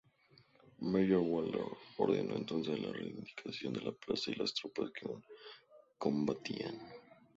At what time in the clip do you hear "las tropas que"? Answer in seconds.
4.33-5.07